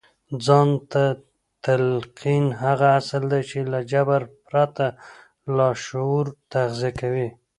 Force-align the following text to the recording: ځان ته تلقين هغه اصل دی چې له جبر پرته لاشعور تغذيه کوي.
ځان 0.45 0.69
ته 0.91 1.03
تلقين 1.65 2.45
هغه 2.63 2.87
اصل 2.99 3.23
دی 3.31 3.41
چې 3.49 3.59
له 3.71 3.79
جبر 3.91 4.21
پرته 4.47 4.85
لاشعور 5.57 6.25
تغذيه 6.51 6.91
کوي. 6.99 7.27